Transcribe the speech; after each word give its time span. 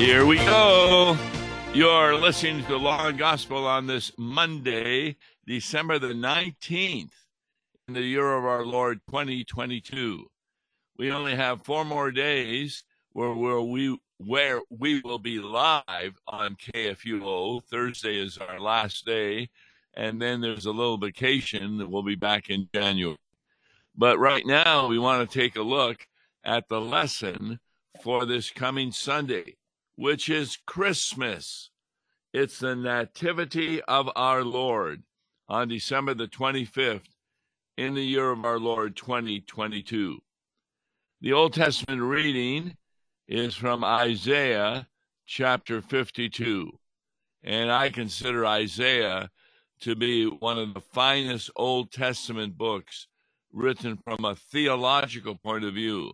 Here 0.00 0.24
we 0.24 0.36
go. 0.38 1.14
You're 1.74 2.14
listening 2.14 2.62
to 2.62 2.68
the 2.68 2.78
Law 2.78 3.08
and 3.08 3.18
Gospel 3.18 3.66
on 3.66 3.86
this 3.86 4.10
Monday, 4.16 5.16
December 5.46 5.98
the 5.98 6.14
19th, 6.14 7.12
in 7.86 7.92
the 7.92 8.00
year 8.00 8.32
of 8.32 8.46
our 8.46 8.64
Lord 8.64 9.02
2022. 9.10 10.24
We 10.96 11.12
only 11.12 11.36
have 11.36 11.66
four 11.66 11.84
more 11.84 12.10
days 12.10 12.82
where, 13.12 13.34
where 13.34 13.60
we 13.60 13.98
where 14.16 14.62
we 14.70 15.02
will 15.02 15.18
be 15.18 15.38
live 15.38 16.18
on 16.26 16.56
KFUO. 16.56 17.62
Thursday 17.64 18.18
is 18.18 18.38
our 18.38 18.58
last 18.58 19.04
day, 19.04 19.50
and 19.92 20.20
then 20.20 20.40
there's 20.40 20.64
a 20.64 20.72
little 20.72 20.96
vacation 20.96 21.76
that 21.76 21.90
we'll 21.90 22.02
be 22.02 22.14
back 22.14 22.48
in 22.48 22.70
January. 22.72 23.18
But 23.94 24.18
right 24.18 24.46
now, 24.46 24.86
we 24.86 24.98
want 24.98 25.30
to 25.30 25.38
take 25.38 25.56
a 25.56 25.62
look 25.62 26.06
at 26.42 26.70
the 26.70 26.80
lesson 26.80 27.60
for 28.02 28.24
this 28.24 28.50
coming 28.50 28.92
Sunday 28.92 29.56
which 30.00 30.30
is 30.30 30.56
Christmas. 30.64 31.68
It's 32.32 32.60
the 32.60 32.74
Nativity 32.74 33.82
of 33.82 34.08
our 34.16 34.42
Lord 34.42 35.02
on 35.46 35.68
December 35.68 36.14
the 36.14 36.26
25th 36.26 37.10
in 37.76 37.92
the 37.92 38.02
year 38.02 38.30
of 38.30 38.46
our 38.46 38.58
Lord 38.58 38.96
2022. 38.96 40.18
The 41.20 41.32
Old 41.34 41.52
Testament 41.52 42.00
reading 42.00 42.78
is 43.28 43.54
from 43.54 43.84
Isaiah 43.84 44.88
chapter 45.26 45.82
52. 45.82 46.70
And 47.44 47.70
I 47.70 47.90
consider 47.90 48.46
Isaiah 48.46 49.28
to 49.82 49.94
be 49.94 50.24
one 50.24 50.58
of 50.58 50.72
the 50.72 50.80
finest 50.80 51.50
Old 51.56 51.92
Testament 51.92 52.56
books 52.56 53.06
written 53.52 53.98
from 53.98 54.24
a 54.24 54.34
theological 54.34 55.36
point 55.36 55.64
of 55.64 55.74
view. 55.74 56.12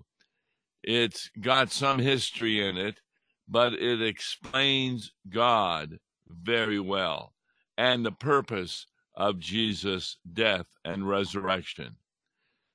It's 0.83 1.31
got 1.41 1.71
some 1.71 2.01
history 2.01 2.67
in 2.69 2.77
it, 2.77 3.01
but 3.49 3.75
it 3.75 4.03
explains 4.03 5.13
God 5.29 5.99
very 6.29 6.81
well 6.81 7.35
and 7.79 8.05
the 8.05 8.13
purpose 8.13 8.87
of 9.15 9.39
Jesus' 9.39 10.17
death 10.31 10.67
and 10.85 11.09
resurrection. 11.09 11.97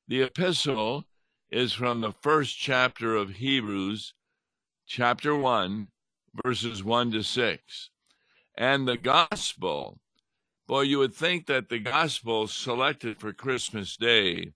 The 0.08 0.24
epistle 0.24 1.06
is 1.52 1.74
from 1.74 2.02
the 2.02 2.12
first 2.12 2.58
chapter 2.58 3.16
of 3.16 3.30
Hebrews, 3.32 4.14
chapter 4.88 5.36
1, 5.36 5.88
verses 6.44 6.84
1 6.84 7.12
to 7.12 7.24
6. 7.24 7.90
And 8.58 8.88
the 8.88 8.98
gospel, 8.98 10.00
boy, 10.68 10.82
you 10.82 11.00
would 11.00 11.14
think 11.14 11.48
that 11.48 11.70
the 11.70 11.80
gospel 11.80 12.48
selected 12.48 13.20
for 13.20 13.34
Christmas 13.34 13.98
Day 13.98 14.54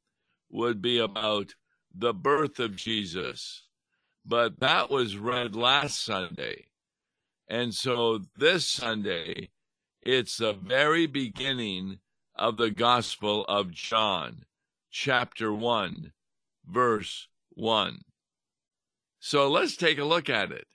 would 0.50 0.82
be 0.82 0.98
about 0.98 1.56
the 1.94 2.14
birth 2.14 2.60
of 2.60 2.76
Jesus 2.76 3.65
but 4.26 4.60
that 4.60 4.90
was 4.90 5.18
read 5.18 5.56
last 5.56 6.04
Sunday. 6.04 6.66
And 7.48 7.74
so 7.74 8.22
this 8.38 8.66
Sunday, 8.66 9.50
it's 10.02 10.38
the 10.38 10.54
very 10.54 11.06
beginning 11.06 12.00
of 12.36 12.58
the 12.58 12.72
Gospel 12.72 13.46
of 13.46 13.72
John, 13.72 14.46
chapter 14.90 15.54
1, 15.54 16.12
verse 16.66 17.28
1. 17.52 18.00
So 19.20 19.50
let's 19.50 19.78
take 19.78 20.00
a 20.00 20.06
look 20.06 20.30
at 20.30 20.52
it 20.52 20.68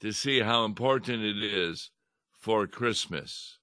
to 0.00 0.12
see 0.12 0.40
how 0.40 0.64
important 0.64 1.22
it 1.22 1.42
is 1.42 1.90
for 2.38 2.66
Christmas. 2.66 3.58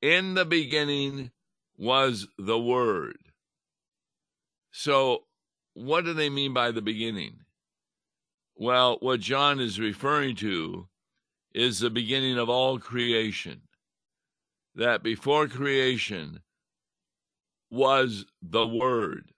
In 0.00 0.34
the 0.34 0.44
beginning 0.44 1.32
was 1.76 2.28
the 2.38 2.58
Word. 2.58 3.18
So, 4.70 5.24
what 5.74 6.04
do 6.04 6.14
they 6.14 6.30
mean 6.30 6.52
by 6.54 6.70
the 6.70 6.82
beginning? 6.82 7.41
Well, 8.56 8.98
what 9.00 9.20
John 9.20 9.60
is 9.60 9.80
referring 9.80 10.36
to 10.36 10.88
is 11.54 11.80
the 11.80 11.90
beginning 11.90 12.38
of 12.38 12.48
all 12.48 12.78
creation. 12.78 13.62
That 14.74 15.02
before 15.02 15.48
creation 15.48 16.40
was 17.70 18.26
the 18.40 18.66
Word. 18.66 19.32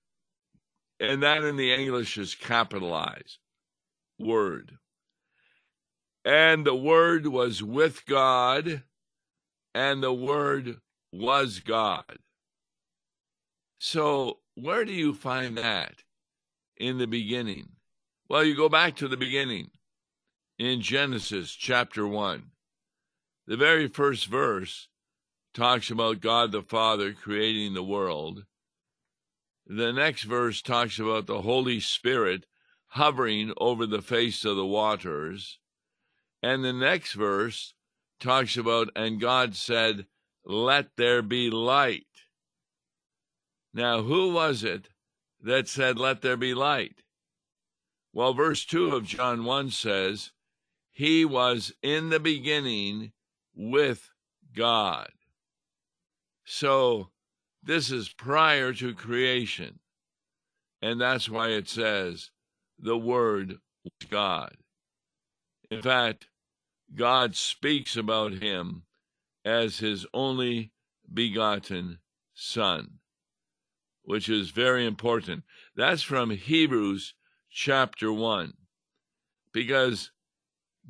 And 1.00 1.22
that 1.22 1.44
in 1.44 1.56
the 1.56 1.72
English 1.72 2.19
is 2.19 2.34
capitalized 2.34 3.38
Word. 4.19 4.78
And 6.25 6.64
the 6.64 6.75
Word 6.75 7.26
was 7.26 7.62
with 7.62 8.06
God, 8.06 8.82
and 9.75 10.02
the 10.02 10.12
Word 10.12 10.78
was 11.12 11.60
God. 11.60 12.19
So, 13.78 14.38
where 14.54 14.84
do 14.84 14.92
you 14.92 15.14
find 15.14 15.58
that 15.58 16.02
in 16.76 16.98
the 16.98 17.06
beginning? 17.06 17.73
Well, 18.26 18.42
you 18.42 18.56
go 18.56 18.70
back 18.70 18.96
to 18.96 19.08
the 19.08 19.18
beginning 19.18 19.70
in 20.58 20.80
Genesis 20.80 21.52
chapter 21.52 22.08
1. 22.08 22.52
The 23.46 23.56
very 23.58 23.86
first 23.86 24.28
verse 24.28 24.88
talks 25.52 25.90
about 25.90 26.22
God 26.22 26.50
the 26.50 26.62
Father 26.62 27.12
creating 27.12 27.74
the 27.74 27.84
world. 27.84 28.46
The 29.66 29.92
next 29.92 30.22
verse 30.22 30.62
talks 30.62 30.98
about 30.98 31.26
the 31.26 31.42
Holy 31.42 31.80
Spirit 31.80 32.46
hovering 32.86 33.52
over 33.58 33.84
the 33.84 34.00
face 34.00 34.46
of 34.46 34.56
the 34.56 34.64
waters. 34.64 35.58
And 36.42 36.64
the 36.64 36.72
next 36.72 37.12
verse 37.12 37.74
talks 38.20 38.56
about, 38.56 38.88
and 38.96 39.20
God 39.20 39.54
said, 39.54 40.06
Let 40.46 40.96
there 40.96 41.20
be 41.20 41.50
light. 41.50 42.06
Now, 43.74 44.00
who 44.00 44.32
was 44.32 44.64
it 44.64 44.88
that 45.42 45.68
said, 45.68 45.98
Let 45.98 46.22
there 46.22 46.38
be 46.38 46.54
light? 46.54 47.03
Well, 48.14 48.32
verse 48.32 48.64
2 48.64 48.94
of 48.94 49.04
John 49.04 49.42
1 49.42 49.70
says, 49.70 50.30
He 50.92 51.25
was 51.25 51.72
in 51.82 52.10
the 52.10 52.20
beginning 52.20 53.10
with 53.56 54.08
God. 54.54 55.10
So 56.44 57.10
this 57.60 57.91
is 57.91 58.08
prior 58.10 58.72
to 58.75 58.94
creation. 58.94 59.80
And 60.80 61.00
that's 61.00 61.28
why 61.28 61.48
it 61.48 61.69
says, 61.69 62.30
the 62.78 62.97
Word 62.97 63.56
was 63.82 64.08
God. 64.08 64.54
In 65.69 65.82
fact, 65.82 66.28
God 66.94 67.34
speaks 67.34 67.96
about 67.96 68.34
him 68.34 68.84
as 69.44 69.78
his 69.78 70.06
only 70.14 70.70
begotten 71.12 71.98
Son, 72.32 72.98
which 74.02 74.28
is 74.28 74.50
very 74.50 74.86
important. 74.86 75.42
That's 75.75 76.02
from 76.02 76.31
Hebrews 76.31 77.14
chapter 77.54 78.12
1. 78.12 78.53
Because 79.53 80.10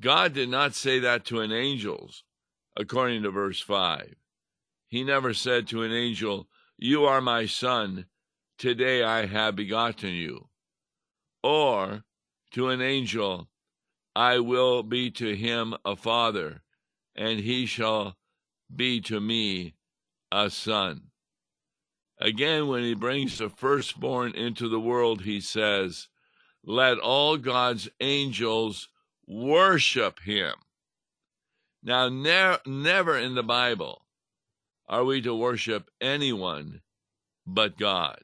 God 0.01 0.33
did 0.33 0.49
not 0.49 0.75
say 0.75 0.99
that 1.01 1.27
to 1.27 1.41
an 1.41 1.53
angels, 1.53 2.25
according 2.75 3.23
to 3.23 3.31
verse 3.31 3.61
5. 3.61 4.15
He 4.89 5.05
never 5.05 5.35
said 5.35 5.69
to 5.69 5.83
an 5.83 5.93
angel, 5.93 6.49
You 6.79 7.05
are 7.05 7.21
my 7.21 7.45
son, 7.45 8.07
today 8.57 9.03
I 9.03 9.27
have 9.27 9.55
begotten 9.55 10.15
you. 10.15 10.49
Or 11.43 12.05
to 12.53 12.71
an 12.71 12.81
angel, 12.81 13.51
I 14.17 14.39
will 14.39 14.83
be 14.83 15.11
to 15.13 15.37
him 15.37 15.75
a 15.85 15.95
father, 15.95 16.63
and 17.15 17.41
he 17.41 17.67
shall 17.67 18.17
be 18.75 19.03
to 19.03 19.21
me 19.21 19.75
a 20.33 20.49
son. 20.49 21.11
Again, 22.19 22.69
when 22.69 22.85
he 22.85 22.95
brings 22.95 23.37
the 23.37 23.51
firstborn 23.51 24.35
into 24.35 24.69
the 24.69 24.81
world, 24.81 25.23
he 25.23 25.41
says, 25.41 26.09
let 26.65 26.99
all 26.99 27.37
God's 27.37 27.89
angels 28.01 28.89
worship 29.27 30.21
him. 30.21 30.55
Now, 31.83 32.09
ne- 32.09 32.59
never 32.67 33.19
in 33.19 33.35
the 33.35 33.43
Bible 33.43 34.07
are 34.89 35.05
we 35.05 35.21
to 35.23 35.35
worship 35.35 35.91
anyone 36.01 36.81
but 37.47 37.79
God. 37.79 38.19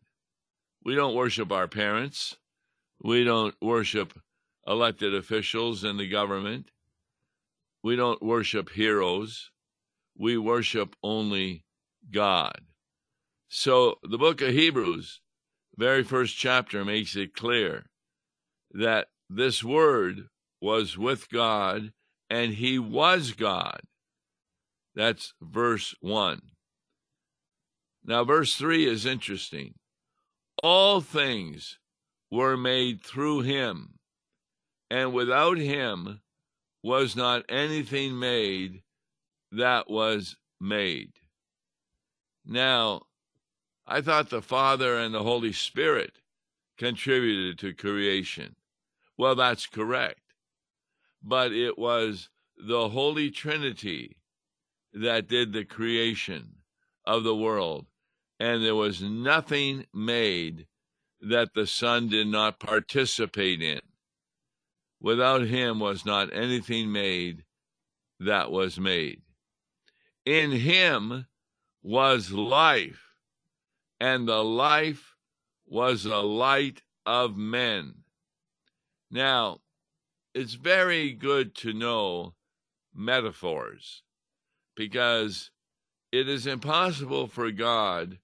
We 0.85 0.95
don't 0.95 1.15
worship 1.15 1.53
our 1.53 1.69
parents. 1.69 2.37
We 3.03 3.25
don't 3.25 3.55
worship 3.61 4.19
elected 4.67 5.15
officials 5.15 5.85
in 5.85 5.99
the 5.99 6.09
government. 6.09 6.71
We 7.83 7.97
don't 7.97 8.23
worship 8.23 8.71
heroes. 8.71 9.51
We 10.17 10.39
worship 10.39 10.97
only 11.03 11.65
God. 12.11 12.61
So 13.49 13.99
the 14.03 14.19
book 14.19 14.41
of 14.41 14.51
Hebrews, 14.51 15.21
very 15.77 16.03
first 16.03 16.37
chapter, 16.37 16.85
makes 16.85 17.17
it 17.17 17.35
clear 17.35 17.90
that 18.73 19.09
this 19.29 19.63
word 19.63 20.29
was 20.61 20.97
with 20.99 21.29
God 21.31 21.93
and 22.29 22.55
he 22.55 22.79
was 22.79 23.33
God. 23.33 23.81
That's 24.95 25.35
verse 25.41 25.95
1. 26.01 26.41
Now, 28.05 28.25
verse 28.25 28.55
3 28.55 28.87
is 28.87 29.07
interesting. 29.07 29.75
All 30.63 31.01
things 31.01 31.79
were 32.31 32.57
made 32.57 33.03
through 33.03 33.41
him, 33.41 33.99
and 34.91 35.13
without 35.13 35.59
him 35.59 36.21
was 36.83 37.15
not 37.15 37.45
anything 37.49 38.19
made 38.19 38.83
that 39.53 39.91
was 39.91 40.37
made. 40.61 41.13
Now, 42.45 43.03
I 43.87 44.01
thought 44.01 44.31
the 44.31 44.43
Father 44.43 44.97
and 44.97 45.15
the 45.15 45.23
Holy 45.23 45.53
Spirit 45.53 46.19
contributed 46.79 47.59
to 47.59 47.75
creation. 47.75 48.57
Well, 49.21 49.35
that's 49.37 49.67
correct. 49.67 50.21
but 51.23 51.53
it 51.53 51.79
was 51.79 52.31
the 52.57 52.89
Holy 52.91 53.31
Trinity 53.31 54.17
that 54.93 55.29
did 55.29 55.53
the 55.53 55.65
creation 55.65 56.57
of 57.07 57.25
the 57.25 57.37
world. 57.37 57.87
And 58.39 58.65
there 58.65 58.75
was 58.77 59.03
nothing 59.03 59.87
made 59.95 60.67
that 61.21 61.55
the 61.55 61.67
Son 61.67 62.09
did 62.09 62.29
not 62.29 62.61
participate 62.61 63.63
in. 63.63 63.81
Without 65.01 65.43
him 65.43 65.81
was 65.81 66.07
not 66.07 66.33
anything 66.35 66.93
made 66.93 67.45
that 68.21 68.51
was 68.51 68.81
made. 68.81 69.23
In 70.27 70.53
him 70.53 71.27
was 71.83 72.33
life, 72.33 73.03
and 74.01 74.29
the 74.29 74.45
life 74.45 75.17
was 75.67 76.05
the 76.05 76.23
light 76.23 76.83
of 77.07 77.37
men. 77.37 78.00
Now, 79.11 79.61
it's 80.35 80.55
very 80.55 81.13
good 81.13 81.55
to 81.57 81.73
know 81.73 82.35
metaphors 82.95 84.03
because 84.77 85.51
it 86.13 86.29
is 86.29 86.47
impossible 86.47 87.27
for 87.27 87.51
God 87.51 88.19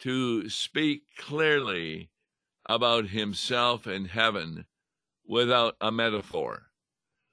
to 0.00 0.48
speak 0.48 1.02
clearly 1.18 2.10
about 2.66 3.08
himself 3.08 3.86
and 3.86 4.08
heaven 4.08 4.66
without 5.26 5.76
a 5.80 5.90
metaphor. 5.90 6.70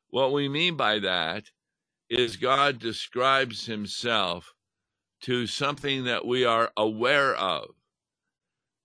What 0.09 0.33
we 0.33 0.49
mean 0.49 0.75
by 0.75 0.99
that 0.99 1.51
is 2.09 2.35
God 2.35 2.79
describes 2.79 3.65
himself 3.65 4.53
to 5.21 5.47
something 5.47 6.03
that 6.05 6.25
we 6.25 6.43
are 6.43 6.71
aware 6.75 7.35
of. 7.35 7.75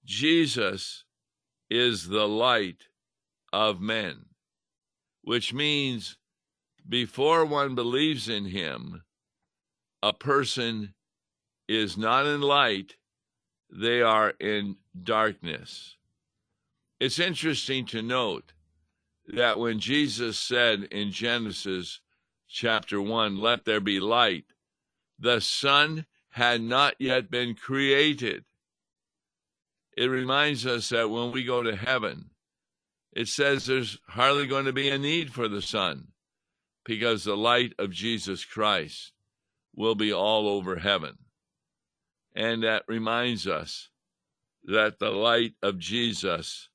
Jesus 0.05 1.05
is 1.71 2.09
the 2.09 2.29
light 2.29 2.85
of 3.57 3.81
men, 3.81 4.27
which 5.23 5.55
means 5.55 6.19
before 6.87 7.47
one 7.47 7.75
believes 7.75 8.29
in 8.29 8.45
him, 8.45 9.03
a 10.03 10.13
person 10.13 10.93
is 11.67 11.97
not 11.97 12.27
in 12.27 12.43
light, 12.43 12.97
they 13.71 14.03
are 14.03 14.35
in 14.39 14.77
darkness. 15.03 15.97
It's 17.01 17.19
interesting 17.19 17.87
to 17.87 18.03
note 18.03 18.53
that 19.27 19.59
when 19.59 19.81
Jesus 19.81 20.39
said 20.39 20.83
in 20.91 21.11
Genesis 21.11 22.03
chapter 22.47 23.01
1, 23.01 23.41
Let 23.41 23.65
there 23.65 23.81
be 23.81 24.01
light, 24.01 24.45
the 25.19 25.41
sun 25.41 26.05
had 26.29 26.61
not 26.61 26.95
yet 26.99 27.31
been 27.31 27.55
created. 27.55 28.45
It 29.97 30.09
reminds 30.09 30.67
us 30.67 30.91
that 30.91 31.09
when 31.09 31.33
we 31.33 31.43
go 31.43 31.63
to 31.63 31.75
heaven, 31.75 32.33
it 33.17 33.29
says 33.29 33.65
there's 33.65 33.99
hardly 34.09 34.47
going 34.47 34.67
to 34.67 34.75
be 34.75 34.91
a 34.91 34.99
need 34.99 35.33
for 35.33 35.49
the 35.49 35.63
sun 35.63 36.09
because 36.85 37.25
the 37.25 37.35
light 37.35 37.73
of 37.79 37.91
Jesus 37.91 38.45
Christ 38.45 39.13
will 39.75 39.95
be 39.95 40.13
all 40.13 40.47
over 40.47 40.77
heaven. 40.77 41.17
And 42.35 42.63
that 42.63 42.83
reminds 42.87 43.47
us 43.47 43.89
that 44.65 44.99
the 44.99 45.13
light 45.13 45.55
of 45.63 45.79
Jesus 45.79 46.69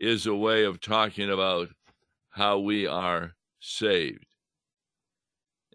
is 0.00 0.26
a 0.26 0.34
way 0.34 0.64
of 0.64 0.80
talking 0.80 1.30
about 1.30 1.68
how 2.30 2.58
we 2.58 2.88
are 2.88 3.36
saved. 3.60 4.26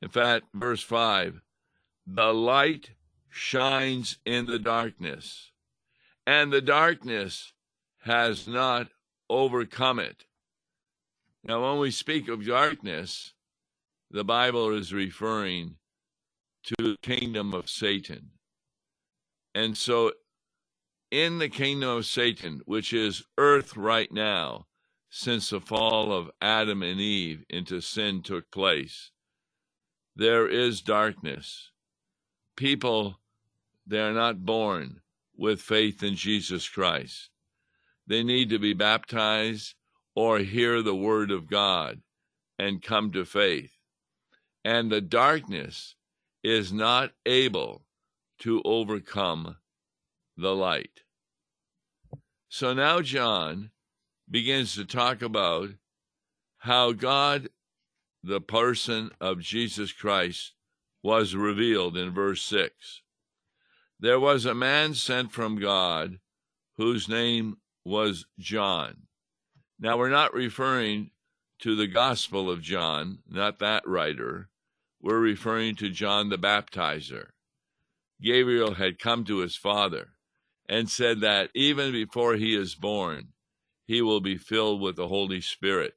In 0.01 0.09
fact, 0.09 0.47
verse 0.53 0.83
5 0.83 1.39
the 2.05 2.33
light 2.33 2.89
shines 3.29 4.17
in 4.25 4.47
the 4.47 4.59
darkness, 4.59 5.51
and 6.27 6.51
the 6.51 6.61
darkness 6.61 7.53
has 8.03 8.47
not 8.47 8.89
overcome 9.29 9.99
it. 9.99 10.25
Now, 11.43 11.69
when 11.69 11.79
we 11.79 11.91
speak 11.91 12.27
of 12.27 12.45
darkness, 12.45 13.33
the 14.11 14.23
Bible 14.23 14.75
is 14.75 14.93
referring 14.93 15.75
to 16.63 16.75
the 16.77 16.97
kingdom 17.01 17.53
of 17.53 17.69
Satan. 17.69 18.31
And 19.55 19.77
so, 19.77 20.11
in 21.11 21.39
the 21.39 21.49
kingdom 21.49 21.89
of 21.89 22.05
Satan, 22.05 22.61
which 22.65 22.93
is 22.93 23.23
earth 23.37 23.75
right 23.77 24.11
now, 24.11 24.67
since 25.09 25.49
the 25.49 25.59
fall 25.59 26.13
of 26.13 26.29
Adam 26.41 26.83
and 26.83 26.99
Eve 26.99 27.43
into 27.49 27.81
sin 27.81 28.21
took 28.21 28.51
place, 28.51 29.11
there 30.15 30.47
is 30.47 30.81
darkness. 30.81 31.71
People, 32.55 33.19
they 33.87 33.99
are 33.99 34.13
not 34.13 34.45
born 34.45 35.01
with 35.35 35.61
faith 35.61 36.03
in 36.03 36.15
Jesus 36.15 36.67
Christ. 36.67 37.29
They 38.09 38.23
need 38.23 38.49
to 38.49 38.59
be 38.59 38.73
baptized 38.73 39.75
or 40.15 40.39
hear 40.39 40.81
the 40.81 40.95
word 40.95 41.29
of 41.29 41.47
God 41.47 42.01
and 42.57 42.81
come 42.81 43.11
to 43.11 43.23
faith. 43.23 43.71
And 44.65 44.91
the 44.91 44.99
darkness 44.99 45.95
is 46.43 46.73
not 46.73 47.11
able 47.25 47.85
to 48.39 48.61
overcome 48.65 49.57
the 50.35 50.55
light. 50.55 51.01
So 52.49 52.73
now 52.73 53.01
John 53.01 53.69
begins 54.29 54.73
to 54.73 54.85
talk 54.85 55.21
about 55.21 55.69
how 56.57 56.93
God 56.93 57.49
the 58.23 58.41
person 58.41 59.11
of 59.21 59.39
Jesus 59.39 59.91
Christ 59.91 60.53
was 61.03 61.35
revealed 61.35 61.95
in 61.95 62.11
verse 62.11 62.41
6. 62.41 63.01
There 63.99 64.19
was 64.19 64.45
a 64.45 64.55
man 64.55 64.95
sent 64.95 65.31
from 65.31 65.59
God 65.59 66.19
whose 66.75 67.07
name 67.07 67.57
was 67.83 68.25
John. 68.37 69.03
Now, 69.79 69.97
we're 69.97 70.09
not 70.09 70.33
referring 70.33 71.11
to 71.59 71.75
the 71.75 71.87
Gospel 71.87 72.49
of 72.49 72.61
John, 72.61 73.19
not 73.29 73.59
that 73.59 73.87
writer. 73.87 74.49
We're 75.01 75.19
referring 75.19 75.75
to 75.77 75.89
John 75.89 76.29
the 76.29 76.37
Baptizer. 76.37 77.27
Gabriel 78.21 78.73
had 78.73 78.99
come 78.99 79.23
to 79.25 79.37
his 79.37 79.55
father 79.55 80.09
and 80.67 80.89
said 80.89 81.21
that 81.21 81.49
even 81.55 81.91
before 81.91 82.35
he 82.35 82.55
is 82.55 82.75
born, 82.75 83.29
he 83.85 84.01
will 84.01 84.21
be 84.21 84.37
filled 84.37 84.81
with 84.81 84.97
the 84.97 85.07
Holy 85.07 85.41
Spirit. 85.41 85.95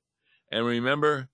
And 0.51 0.65
remember, 0.65 1.29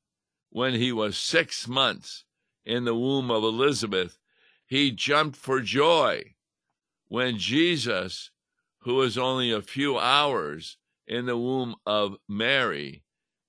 when 0.51 0.75
he 0.75 0.93
was 0.93 1.17
six 1.17 1.69
months 1.69 2.25
in 2.65 2.85
the 2.85 2.95
womb 2.95 3.31
of 3.31 3.43
Elizabeth, 3.43 4.19
he 4.67 4.91
jumped 4.91 5.37
for 5.37 5.61
joy 5.61 6.35
when 7.07 7.39
Jesus, 7.39 8.31
who 8.89 8.95
was 8.95 9.19
only 9.19 9.53
a 9.53 9.61
few 9.61 9.99
hours 9.99 10.79
in 11.07 11.27
the 11.27 11.37
womb 11.37 11.75
of 11.85 12.17
Mary, 12.27 13.05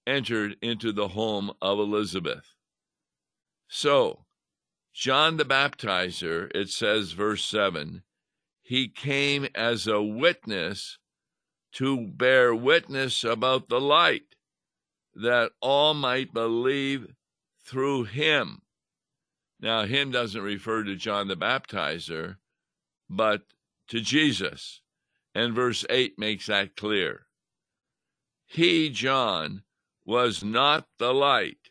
entered 0.06 0.58
into 0.62 0.92
the 0.92 1.08
home 1.08 1.50
of 1.62 1.80
Elizabeth. 1.80 2.56
So, 3.70 4.26
John 4.94 5.38
the 5.38 5.46
Baptizer, 5.46 6.52
it 6.54 6.68
says, 6.68 7.14
verse 7.14 7.46
7, 7.46 8.04
he 8.62 8.90
came 8.90 9.48
as 9.56 9.88
a 9.88 10.02
witness 10.02 10.98
to 11.72 12.06
bear 12.06 12.54
witness 12.54 13.24
about 13.24 13.70
the 13.70 13.80
light 13.80 14.36
that 15.16 15.54
all 15.62 15.94
might 15.94 16.34
believe 16.34 17.14
through 17.66 18.04
him. 18.04 18.62
Now, 19.58 19.86
him 19.86 20.12
doesn't 20.12 20.42
refer 20.42 20.84
to 20.84 20.98
John 20.98 21.30
the 21.30 21.38
Baptizer, 21.38 22.40
but 23.10 23.44
to 23.88 24.02
Jesus. 24.02 24.82
And 25.36 25.54
verse 25.54 25.86
8 25.90 26.18
makes 26.18 26.48
that 26.48 26.76
clear. 26.76 27.28
He, 28.46 28.90
John, 28.90 29.64
was 30.06 30.44
not 30.44 30.88
the 30.98 31.14
light, 31.14 31.70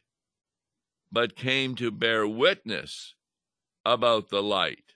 but 1.11 1.35
came 1.35 1.75
to 1.77 1.91
bear 1.91 2.27
witness 2.27 3.15
about 3.85 4.29
the 4.29 4.43
light. 4.43 4.95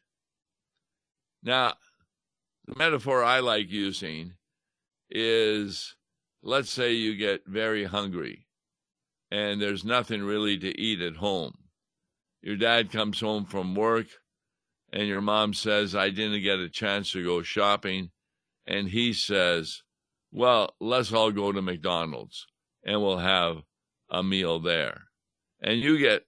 Now, 1.42 1.74
the 2.66 2.76
metaphor 2.76 3.24
I 3.24 3.40
like 3.40 3.68
using 3.68 4.34
is 5.10 5.96
let's 6.42 6.70
say 6.70 6.92
you 6.92 7.16
get 7.16 7.46
very 7.46 7.84
hungry 7.84 8.46
and 9.32 9.60
there's 9.60 9.84
nothing 9.84 10.22
really 10.22 10.56
to 10.58 10.80
eat 10.80 11.00
at 11.00 11.16
home. 11.16 11.54
Your 12.42 12.56
dad 12.56 12.92
comes 12.92 13.18
home 13.18 13.44
from 13.44 13.74
work 13.74 14.06
and 14.92 15.08
your 15.08 15.20
mom 15.20 15.54
says, 15.54 15.96
I 15.96 16.10
didn't 16.10 16.42
get 16.42 16.60
a 16.60 16.68
chance 16.68 17.10
to 17.12 17.24
go 17.24 17.42
shopping. 17.42 18.11
And 18.66 18.88
he 18.88 19.12
says, 19.12 19.82
Well, 20.30 20.74
let's 20.80 21.12
all 21.12 21.32
go 21.32 21.52
to 21.52 21.62
McDonald's 21.62 22.46
and 22.84 23.00
we'll 23.00 23.18
have 23.18 23.62
a 24.10 24.22
meal 24.22 24.60
there. 24.60 25.04
And 25.60 25.80
you 25.80 25.98
get 25.98 26.26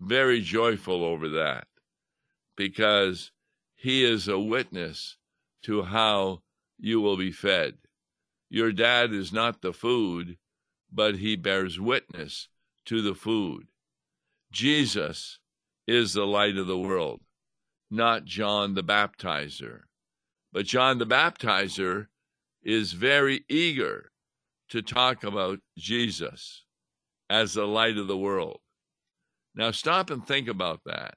very 0.00 0.40
joyful 0.40 1.04
over 1.04 1.28
that 1.30 1.66
because 2.56 3.32
he 3.74 4.04
is 4.04 4.28
a 4.28 4.38
witness 4.38 5.16
to 5.62 5.82
how 5.82 6.42
you 6.78 7.00
will 7.00 7.16
be 7.16 7.32
fed. 7.32 7.74
Your 8.48 8.72
dad 8.72 9.12
is 9.12 9.32
not 9.32 9.62
the 9.62 9.72
food, 9.72 10.36
but 10.92 11.16
he 11.16 11.36
bears 11.36 11.80
witness 11.80 12.48
to 12.86 13.02
the 13.02 13.14
food. 13.14 13.66
Jesus 14.52 15.38
is 15.86 16.12
the 16.12 16.26
light 16.26 16.56
of 16.56 16.66
the 16.66 16.78
world, 16.78 17.20
not 17.90 18.24
John 18.24 18.74
the 18.74 18.84
Baptizer. 18.84 19.82
But 20.56 20.64
John 20.64 20.96
the 20.96 21.04
Baptizer 21.04 22.06
is 22.62 22.94
very 22.94 23.44
eager 23.46 24.10
to 24.70 24.80
talk 24.80 25.22
about 25.22 25.58
Jesus 25.76 26.64
as 27.28 27.52
the 27.52 27.66
light 27.66 27.98
of 27.98 28.06
the 28.06 28.16
world. 28.16 28.60
Now 29.54 29.70
stop 29.70 30.08
and 30.08 30.26
think 30.26 30.48
about 30.48 30.80
that. 30.86 31.16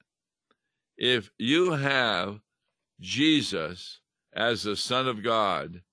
If 0.98 1.32
you 1.38 1.72
have 1.72 2.42
Jesus 3.00 4.02
as 4.34 4.64
the 4.64 4.76
Son 4.76 5.08
of 5.08 5.24
God 5.24 5.84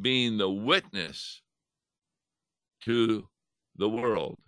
being 0.00 0.36
the 0.36 0.50
witness 0.50 1.42
to 2.86 3.28
the 3.76 3.88
world 3.88 4.40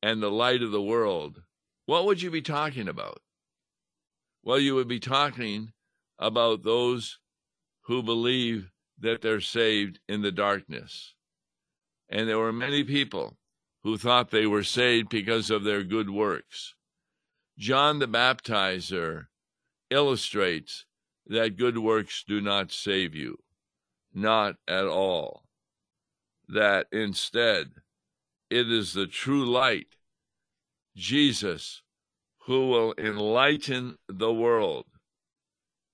and 0.00 0.22
the 0.22 0.30
light 0.30 0.62
of 0.62 0.70
the 0.70 0.80
world, 0.80 1.42
what 1.86 2.04
would 2.06 2.22
you 2.22 2.30
be 2.30 2.40
talking 2.40 2.86
about? 2.86 3.20
Well, 4.44 4.60
you 4.60 4.76
would 4.76 4.86
be 4.86 5.00
talking 5.00 5.72
about 6.20 6.62
those 6.62 7.18
who 7.82 8.02
believe 8.02 8.70
that 8.98 9.22
they're 9.22 9.40
saved 9.40 9.98
in 10.08 10.22
the 10.22 10.32
darkness. 10.32 11.14
And 12.08 12.28
there 12.28 12.38
were 12.38 12.52
many 12.52 12.84
people 12.84 13.36
who 13.82 13.98
thought 13.98 14.30
they 14.30 14.46
were 14.46 14.62
saved 14.62 15.08
because 15.08 15.50
of 15.50 15.64
their 15.64 15.82
good 15.82 16.10
works. 16.10 16.74
John 17.58 17.98
the 17.98 18.06
Baptizer 18.06 19.26
illustrates 19.90 20.86
that 21.26 21.56
good 21.56 21.78
works 21.78 22.24
do 22.26 22.40
not 22.40 22.72
save 22.72 23.14
you, 23.14 23.38
not 24.14 24.56
at 24.68 24.86
all. 24.86 25.44
That 26.48 26.86
instead, 26.92 27.72
it 28.50 28.70
is 28.70 28.92
the 28.92 29.06
true 29.06 29.44
light, 29.44 29.96
Jesus, 30.96 31.82
who 32.46 32.68
will 32.68 32.94
enlighten 32.98 33.98
the 34.08 34.32
world. 34.32 34.86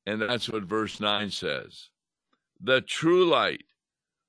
And 0.09 0.23
that's 0.23 0.49
what 0.49 0.63
verse 0.63 1.01
9 1.01 1.31
says. 1.31 1.91
The 2.59 2.81
true 2.81 3.29
light, 3.29 3.65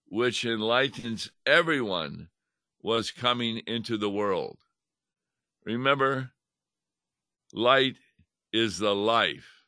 which 0.10 0.44
enlightens 0.44 1.32
everyone, 1.46 2.28
was 2.82 3.12
coming 3.12 3.62
into 3.66 3.96
the 3.96 4.10
world. 4.10 4.58
Remember, 5.64 6.32
light 7.54 7.96
is 8.52 8.80
the 8.80 8.94
life. 8.94 9.64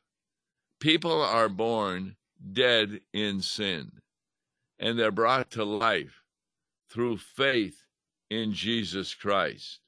People 0.80 1.22
are 1.22 1.48
born 1.48 2.16
dead 2.52 3.00
in 3.14 3.40
sin, 3.40 3.92
and 4.78 4.98
they're 4.98 5.10
brought 5.10 5.50
to 5.52 5.64
life 5.64 6.20
through 6.90 7.16
faith 7.16 7.84
in 8.28 8.52
Jesus 8.52 9.14
Christ. 9.14 9.80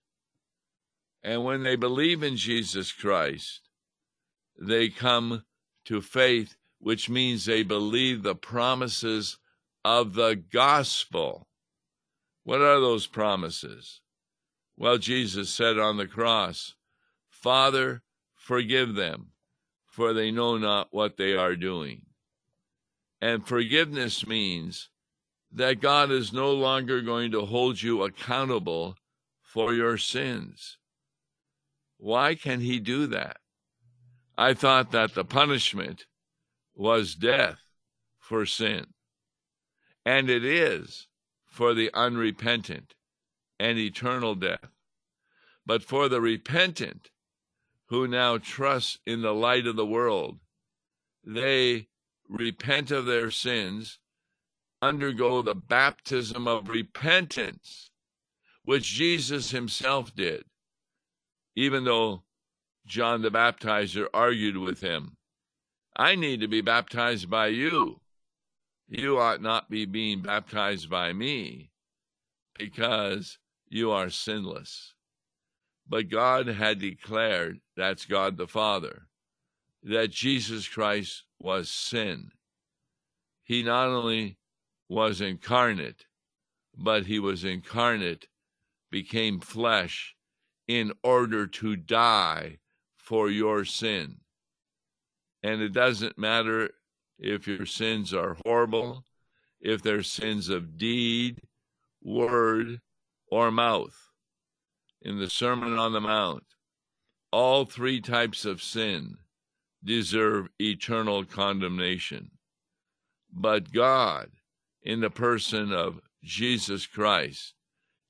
And 1.23 1.45
when 1.45 1.65
they 1.65 1.77
believe 1.77 2.23
in 2.23 2.39
Jesus 2.39 2.93
Christ, 2.93 3.69
they 4.59 4.89
come 4.89 5.45
to 5.85 6.01
faith, 6.01 6.57
which 6.79 7.09
means 7.09 7.45
they 7.45 7.63
believe 7.63 8.23
the 8.23 8.35
promises 8.35 9.39
of 9.85 10.15
the 10.15 10.35
gospel. 10.53 11.47
What 12.43 12.61
are 12.61 12.81
those 12.81 13.07
promises? 13.07 14.01
Well, 14.77 14.99
Jesus 14.99 15.51
said 15.51 15.79
on 15.79 15.97
the 15.97 16.07
cross, 16.07 16.75
Father, 17.29 18.03
forgive 18.35 18.95
them, 18.95 19.29
for 19.87 20.13
they 20.13 20.31
know 20.31 20.59
not 20.59 20.89
what 20.91 21.17
they 21.17 21.35
are 21.35 21.57
doing. 21.57 22.07
And 23.21 23.47
forgiveness 23.47 24.27
means 24.27 24.91
that 25.53 25.81
God 25.81 26.11
is 26.11 26.33
no 26.33 26.53
longer 26.53 27.01
going 27.01 27.31
to 27.31 27.47
hold 27.47 27.81
you 27.81 28.03
accountable 28.03 28.97
for 29.41 29.73
your 29.73 29.97
sins. 29.97 30.79
Why 31.97 32.35
can 32.35 32.61
he 32.61 32.81
do 32.81 33.07
that? 33.07 33.39
I 34.37 34.55
thought 34.55 34.93
that 34.93 35.15
the 35.15 35.25
punishment 35.25 36.07
was 36.75 37.15
death 37.15 37.61
for 38.19 38.47
sin. 38.47 38.87
And 40.05 40.29
it 40.29 40.45
is 40.45 41.07
for 41.47 41.73
the 41.75 41.91
unrepentant 41.95 42.95
and 43.59 43.79
eternal 43.79 44.35
death. 44.35 44.71
But 45.65 45.83
for 45.83 46.09
the 46.09 46.21
repentant 46.21 47.11
who 47.87 48.09
now 48.09 48.39
trust 48.39 48.99
in 49.07 49.23
the 49.23 49.35
light 49.35 49.67
of 49.67 49.77
the 49.77 49.87
world, 49.87 50.41
they 51.25 51.89
repent 52.29 52.91
of 52.91 53.07
their 53.07 53.31
sins, 53.31 53.99
undergo 54.83 55.43
the 55.43 55.55
baptism 55.55 56.49
of 56.49 56.69
repentance, 56.69 57.91
which 58.65 58.85
Jesus 58.85 59.51
himself 59.51 60.15
did 60.15 60.45
even 61.57 61.85
though 61.85 62.23
John 62.87 63.23
the 63.23 63.31
Baptizer 63.31 64.07
argued 64.13 64.57
with 64.57 64.81
him. 64.81 65.17
I 65.97 66.15
need 66.15 66.41
to 66.41 66.49
be 66.49 66.61
baptized 66.61 67.31
by 67.31 67.49
you. 67.49 68.01
You 68.89 69.19
ought 69.19 69.41
not 69.41 69.71
be 69.71 69.87
being 69.87 70.21
baptized 70.21 70.91
by 70.91 71.13
me 71.13 71.71
because 72.59 73.39
you 73.69 73.91
are 73.91 74.11
sinless. 74.11 74.95
But 75.89 76.11
God 76.11 76.47
had 76.47 76.79
declared, 76.79 77.61
that's 77.77 78.05
God 78.05 78.37
the 78.37 78.47
Father, 78.47 79.09
that 79.83 80.11
Jesus 80.11 80.69
Christ 80.69 81.25
was 81.39 81.71
sin. 81.71 82.31
He 83.43 83.63
not 83.63 83.89
only 83.89 84.39
was 84.89 85.21
incarnate, 85.21 86.07
but 86.77 87.07
he 87.07 87.19
was 87.19 87.45
incarnate, 87.45 88.29
became 88.91 89.41
flesh, 89.41 90.15
in 90.67 90.93
order 91.03 91.47
to 91.47 91.77
die 91.77 92.59
for 93.05 93.29
your 93.29 93.65
sin. 93.65 94.17
And 95.43 95.61
it 95.61 95.75
doesn't 95.75 96.17
matter 96.19 96.71
if 97.19 97.47
your 97.47 97.67
sins 97.67 98.15
are 98.15 98.39
horrible, 98.45 99.05
if 99.61 99.83
they're 99.83 100.03
sins 100.03 100.49
of 100.49 100.79
deed, 100.79 101.43
word, 102.03 102.81
or 103.31 103.51
mouth. 103.51 104.11
In 105.03 105.19
the 105.19 105.29
Sermon 105.29 105.79
on 105.79 105.93
the 105.93 106.01
Mount, 106.01 106.45
all 107.31 107.67
three 107.67 108.01
types 108.01 108.47
of 108.47 108.63
sin 108.63 109.19
deserve 109.85 110.49
eternal 110.59 111.27
condemnation. 111.27 112.31
But 113.31 113.71
God, 113.71 114.31
in 114.83 115.01
the 115.01 115.11
person 115.11 115.73
of 115.73 116.01
Jesus 116.23 116.87
Christ, 116.87 117.53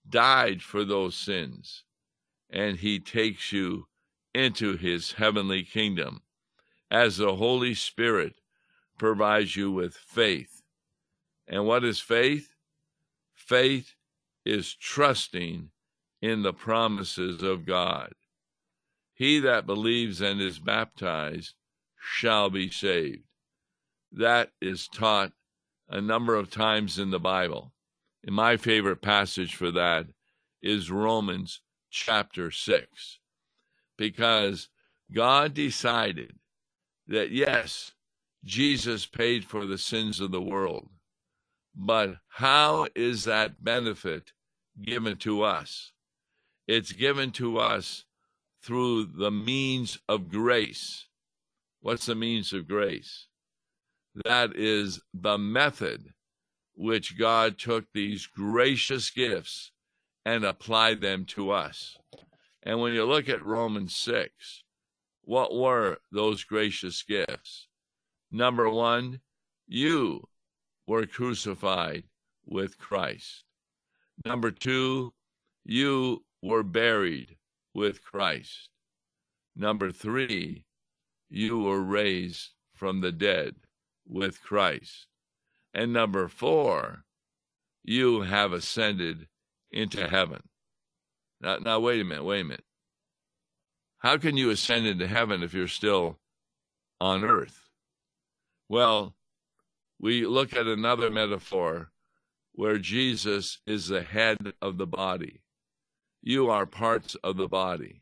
died 0.08 0.62
for 0.62 0.84
those 0.84 1.16
sins 1.16 1.82
and 2.48 2.76
he 2.78 3.00
takes 3.00 3.50
you 3.50 3.88
into 4.34 4.76
his 4.76 5.12
heavenly 5.12 5.62
kingdom 5.62 6.22
as 6.90 7.16
the 7.16 7.36
Holy 7.36 7.74
Spirit 7.74 8.34
provides 8.98 9.56
you 9.56 9.70
with 9.70 9.94
faith. 9.94 10.62
And 11.46 11.66
what 11.66 11.84
is 11.84 12.00
faith? 12.00 12.54
Faith 13.34 13.94
is 14.44 14.74
trusting 14.74 15.70
in 16.20 16.42
the 16.42 16.52
promises 16.52 17.42
of 17.42 17.66
God. 17.66 18.12
He 19.12 19.38
that 19.40 19.66
believes 19.66 20.20
and 20.20 20.40
is 20.40 20.58
baptized 20.58 21.54
shall 21.98 22.50
be 22.50 22.70
saved. 22.70 23.24
That 24.10 24.50
is 24.60 24.88
taught 24.88 25.32
a 25.88 26.00
number 26.00 26.34
of 26.34 26.50
times 26.50 26.98
in 26.98 27.10
the 27.10 27.20
Bible. 27.20 27.72
And 28.24 28.34
my 28.34 28.56
favorite 28.56 29.02
passage 29.02 29.54
for 29.54 29.70
that 29.72 30.06
is 30.62 30.90
Romans 30.90 31.60
chapter 31.90 32.50
6 32.50 33.18
because 33.96 34.68
God 35.12 35.54
decided 35.54 36.34
that 37.06 37.30
yes, 37.30 37.92
Jesus 38.44 39.06
paid 39.06 39.44
for 39.44 39.66
the 39.66 39.78
sins 39.78 40.20
of 40.20 40.30
the 40.30 40.40
world, 40.40 40.88
but 41.74 42.16
how 42.28 42.86
is 42.94 43.24
that 43.24 43.62
benefit 43.62 44.32
given 44.80 45.16
to 45.18 45.42
us? 45.42 45.92
It's 46.66 46.92
given 46.92 47.30
to 47.32 47.58
us 47.58 48.04
through 48.62 49.06
the 49.06 49.30
means 49.30 49.98
of 50.08 50.30
grace. 50.30 51.06
What's 51.80 52.06
the 52.06 52.14
means 52.14 52.52
of 52.52 52.66
grace? 52.66 53.26
That 54.24 54.56
is 54.56 55.00
the 55.12 55.36
method 55.36 56.14
which 56.74 57.18
God 57.18 57.58
took 57.58 57.84
these 57.92 58.26
gracious 58.26 59.10
gifts 59.10 59.72
and 60.24 60.44
applied 60.44 61.00
them 61.00 61.24
to 61.26 61.50
us. 61.50 61.96
And 62.64 62.80
when 62.80 62.94
you 62.94 63.04
look 63.04 63.28
at 63.28 63.44
Romans 63.44 63.94
6, 63.94 64.64
what 65.23 65.54
were 65.54 65.99
those 66.11 66.44
gracious 66.44 67.02
gifts? 67.02 67.68
Number 68.30 68.68
one, 68.68 69.21
you 69.66 70.25
were 70.87 71.06
crucified 71.06 72.04
with 72.47 72.78
Christ. 72.78 73.44
Number 74.25 74.50
two, 74.50 75.12
you 75.64 76.25
were 76.42 76.62
buried 76.62 77.37
with 77.75 78.02
Christ. 78.02 78.71
Number 79.56 79.90
three, 79.90 80.64
you 81.28 81.59
were 81.59 81.83
raised 81.83 82.50
from 82.75 83.00
the 83.00 83.12
dead 83.12 83.54
with 84.06 84.42
Christ. 84.42 85.06
And 85.73 85.92
number 85.92 86.28
four, 86.28 87.04
you 87.83 88.23
have 88.23 88.52
ascended 88.52 89.28
into 89.71 90.09
heaven. 90.09 90.42
Now, 91.44 91.58
now, 91.58 91.78
wait 91.78 92.00
a 92.00 92.04
minute, 92.04 92.24
wait 92.24 92.40
a 92.40 92.44
minute. 92.44 92.64
How 93.98 94.16
can 94.16 94.38
you 94.38 94.48
ascend 94.48 94.86
into 94.86 95.06
heaven 95.06 95.42
if 95.42 95.52
you're 95.52 95.68
still 95.68 96.18
on 97.02 97.22
earth? 97.22 97.68
Well, 98.66 99.14
we 100.00 100.24
look 100.24 100.56
at 100.56 100.66
another 100.66 101.10
metaphor 101.10 101.90
where 102.52 102.78
Jesus 102.78 103.58
is 103.66 103.88
the 103.88 104.02
head 104.02 104.54
of 104.62 104.78
the 104.78 104.86
body. 104.86 105.42
You 106.22 106.48
are 106.48 106.64
parts 106.64 107.14
of 107.16 107.36
the 107.36 107.48
body. 107.48 108.00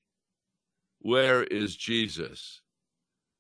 where 1.00 1.42
is 1.42 1.75
Jesus? 1.75 2.61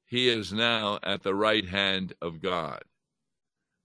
He 0.04 0.28
is 0.28 0.52
now 0.52 0.98
at 1.04 1.22
the 1.22 1.34
right 1.34 1.68
hand 1.68 2.14
of 2.20 2.42
God. 2.42 2.82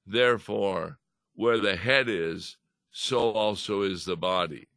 Therefore, 0.07 0.97
where 1.35 1.59
the 1.59 1.75
head 1.75 2.09
is, 2.09 2.57
so 2.89 3.29
also 3.31 3.83
is 3.83 4.05
the 4.05 4.17
body. 4.17 4.67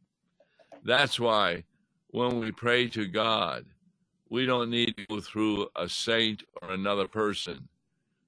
That's 0.83 1.19
why 1.19 1.63
when 2.07 2.39
we 2.39 2.51
pray 2.51 2.87
to 2.89 3.07
God, 3.07 3.65
we 4.29 4.45
don't 4.45 4.69
need 4.69 4.95
to 4.97 5.05
go 5.07 5.21
through 5.21 5.67
a 5.75 5.87
saint 5.89 6.43
or 6.61 6.71
another 6.71 7.07
person. 7.07 7.67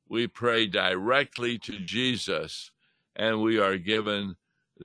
We 0.10 0.28
pray 0.28 0.68
directly 0.68 1.58
to 1.60 1.80
Jesus, 1.80 2.72
and 3.16 3.42
we 3.42 3.60
are 3.60 3.78
given 3.78 4.36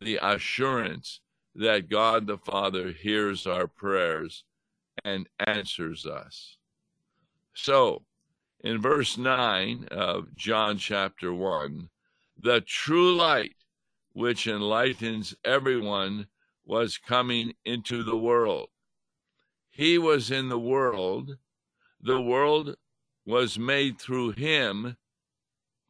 the 0.00 0.18
assurance 0.22 1.20
that 1.54 1.88
God 1.88 2.26
the 2.26 2.38
Father 2.38 2.92
hears 2.92 3.46
our 3.46 3.66
prayers 3.66 4.44
and 5.04 5.28
answers 5.46 6.06
us. 6.06 6.56
So, 7.54 8.02
in 8.60 8.80
verse 8.80 9.18
9 9.18 9.88
of 9.90 10.34
John 10.36 10.78
chapter 10.78 11.32
1, 11.32 11.88
the 12.40 12.60
true 12.60 13.14
light 13.14 13.56
which 14.12 14.46
enlightens 14.46 15.34
everyone 15.44 16.26
was 16.68 16.98
coming 16.98 17.54
into 17.64 18.04
the 18.04 18.16
world. 18.16 18.68
He 19.70 19.96
was 19.96 20.30
in 20.30 20.50
the 20.50 20.58
world, 20.58 21.38
the 21.98 22.20
world 22.20 22.76
was 23.24 23.58
made 23.58 23.98
through 23.98 24.32
him, 24.32 24.98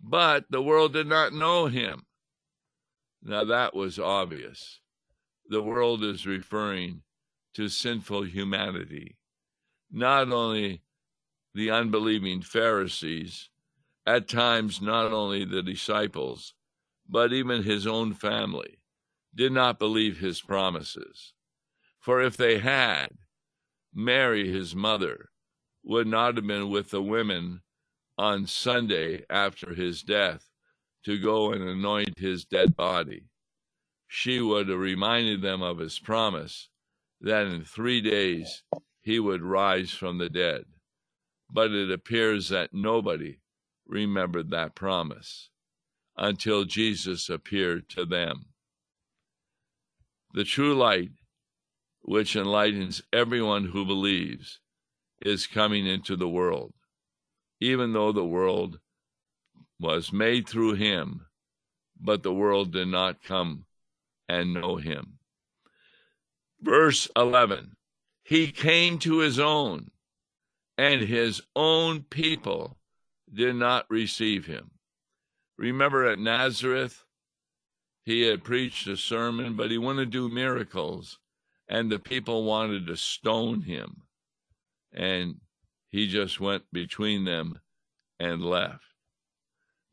but 0.01 0.45
the 0.51 0.63
world 0.63 0.93
did 0.93 1.09
not 1.09 1.33
know 1.33 1.67
him. 1.67 2.07
Now 3.21 3.45
that 3.45 3.75
was 3.75 3.99
obvious. 3.99 4.79
The 5.49 5.63
world 5.63 6.05
is 6.05 6.27
referring 6.27 7.03
to 7.55 7.69
sinful 7.69 8.23
humanity, 8.27 9.17
not 9.91 10.31
only 10.31 10.83
the 11.55 11.73
unbelieving 11.73 12.41
Pharisees, 12.41 13.51
at 14.07 14.29
times 14.29 14.81
not 14.81 15.13
only 15.13 15.45
the 15.45 15.63
disciples, 15.63 16.55
but 17.09 17.33
even 17.33 17.65
his 17.65 17.85
own 17.85 18.15
family 18.15 18.79
did 19.35 19.53
not 19.53 19.79
believe 19.79 20.19
his 20.19 20.41
promises. 20.41 21.33
For 22.01 22.23
if 22.23 22.37
they 22.37 22.59
had, 22.59 23.09
Mary, 23.95 24.51
his 24.51 24.75
mother, 24.75 25.31
would 25.85 26.07
not 26.07 26.37
have 26.37 26.47
been 26.47 26.71
with 26.71 26.91
the 26.91 27.03
women 27.03 27.63
on 28.19 28.47
Sunday 28.47 29.25
after 29.31 29.75
his 29.75 30.03
death 30.03 30.51
to 31.05 31.19
go 31.21 31.53
and 31.53 31.63
anoint 31.63 32.19
his 32.19 32.45
dead 32.45 32.77
body. 32.77 33.25
She 34.09 34.41
would 34.41 34.69
have 34.69 34.79
reminded 34.79 35.43
them 35.43 35.63
of 35.63 35.79
his 35.79 35.99
promise 35.99 36.69
that 37.21 37.47
in 37.47 37.65
three 37.65 38.01
days 38.01 38.63
he 39.03 39.19
would 39.19 39.43
rise 39.43 39.91
from 39.91 40.19
the 40.19 40.29
dead. 40.31 40.65
But 41.51 41.73
it 41.73 41.91
appears 41.91 42.49
that 42.51 42.75
nobody 42.75 43.39
remembered 43.87 44.51
that 44.51 44.75
promise 44.75 45.51
until 46.17 46.65
Jesus 46.65 47.29
appeared 47.29 47.89
to 47.91 48.05
them. 48.05 48.47
The 50.39 50.45
true 50.45 50.73
light, 50.73 51.11
which 52.03 52.37
enlightens 52.37 53.03
everyone 53.13 53.65
who 53.65 53.85
believes, 53.85 54.61
is 55.21 55.49
coming 55.49 55.85
into 55.85 56.15
the 56.15 56.29
world, 56.29 56.75
even 57.61 57.93
though 57.93 58.13
the 58.13 58.25
world 58.25 58.79
was 59.81 60.13
made 60.13 60.49
through 60.49 60.75
him, 60.75 61.27
but 62.01 62.23
the 62.23 62.33
world 62.33 62.73
did 62.73 62.87
not 62.87 63.21
come 63.21 63.65
and 64.29 64.55
know 64.55 64.77
him. 64.77 65.19
Verse 66.61 67.09
11 67.17 67.73
He 68.23 68.53
came 68.53 69.01
to 69.01 69.19
his 69.19 69.41
own, 69.41 69.91
and 70.77 71.01
his 71.01 71.43
own 71.57 72.05
people 72.05 72.79
did 73.29 73.57
not 73.57 73.87
receive 73.91 74.47
him. 74.47 74.71
Remember 75.57 76.07
at 76.07 76.21
Nazareth, 76.21 77.03
he 78.09 78.23
had 78.23 78.43
preached 78.43 78.87
a 78.87 78.97
sermon, 78.97 79.53
but 79.53 79.71
he 79.71 79.77
wanted 79.77 80.07
to 80.07 80.29
do 80.29 80.35
miracles, 80.35 81.19
and 81.69 81.93
the 81.93 81.99
people 81.99 82.43
wanted 82.43 82.87
to 82.87 82.97
stone 82.97 83.61
him. 83.61 84.05
And 84.91 85.43
he 85.91 86.09
just 86.09 86.41
went 86.41 86.63
between 86.73 87.27
them 87.27 87.61
and 88.19 88.43
left. 88.43 88.95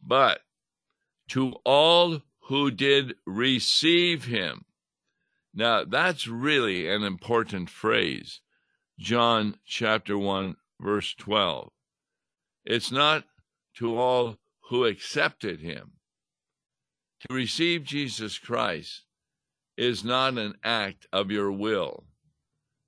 But 0.01 0.39
to 1.31 1.55
all 1.65 2.21
who 2.43 2.71
did 2.71 3.15
receive 3.25 4.23
him, 4.23 4.63
now 5.53 5.83
that's 5.83 6.25
really 6.25 6.87
an 6.87 7.03
important 7.03 7.69
phrase. 7.69 8.39
John 8.97 9.57
chapter 9.65 10.17
1, 10.17 10.55
verse 10.79 11.13
12. 11.15 11.69
It's 12.63 12.93
not 12.93 13.25
to 13.79 13.97
all 13.97 14.37
who 14.69 14.85
accepted 14.85 15.59
him. 15.59 15.94
To 17.29 17.35
receive 17.35 17.83
Jesus 17.83 18.37
Christ 18.37 19.03
is 19.77 20.03
not 20.03 20.37
an 20.37 20.55
act 20.63 21.07
of 21.11 21.31
your 21.31 21.51
will. 21.51 22.03